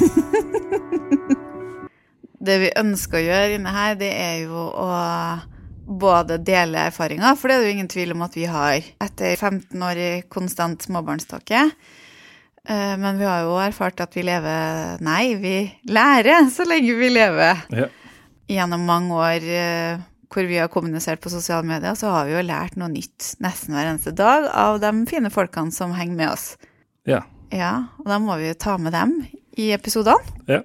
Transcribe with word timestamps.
det 2.46 2.56
vi 2.62 2.70
ønsker 2.80 3.20
å 3.20 3.26
gjøre 3.26 3.56
inne 3.58 3.72
her, 3.74 3.96
det 4.00 4.10
er 4.16 4.36
jo 4.46 4.56
å 4.56 4.90
både 5.90 6.36
dele 6.46 6.84
erfaringer, 6.86 7.34
for 7.38 7.50
det 7.50 7.56
er 7.56 7.64
det 7.64 7.70
jo 7.70 7.76
ingen 7.78 7.90
tvil 7.90 8.12
om 8.14 8.20
at 8.22 8.36
vi 8.38 8.44
har 8.46 8.76
etter 9.02 9.32
15 9.34 9.82
år 9.82 9.98
i 9.98 10.10
konstant 10.30 10.84
småbarnståke. 10.86 11.64
Eh, 12.68 12.92
Men 13.00 13.18
vi 13.18 13.26
har 13.26 13.42
jo 13.42 13.56
erfart 13.58 13.98
at 14.04 14.14
vi 14.14 14.22
lever 14.22 15.00
Nei, 15.02 15.34
vi 15.40 15.54
lærer 15.90 16.46
så 16.52 16.62
lenge 16.68 16.94
vi 16.94 17.08
lever. 17.10 17.64
Ja. 17.74 17.88
Gjennom 18.50 18.84
mange 18.86 19.18
år 19.18 19.48
eh, 19.50 19.98
hvor 20.30 20.46
vi 20.46 20.60
har 20.62 20.70
kommunisert 20.70 21.18
på 21.24 21.32
sosiale 21.32 21.66
medier, 21.66 21.96
så 21.98 22.12
har 22.14 22.28
vi 22.28 22.36
jo 22.36 22.46
lært 22.46 22.76
noe 22.78 22.90
nytt 22.92 23.32
nesten 23.42 23.74
hver 23.74 23.90
eneste 23.90 24.14
dag 24.14 24.46
av 24.54 24.78
de 24.82 24.92
fine 25.10 25.30
folkene 25.34 25.74
som 25.74 25.96
henger 25.98 26.16
med 26.22 26.32
oss. 26.36 26.52
ja. 27.04 27.24
Ja, 27.50 27.88
og 27.98 28.06
da 28.06 28.20
må 28.22 28.36
vi 28.38 28.46
jo 28.46 28.54
ta 28.54 28.76
med 28.78 28.92
dem 28.94 29.16
i 29.60 29.70
episodene. 29.76 30.20
Ja. 30.48 30.62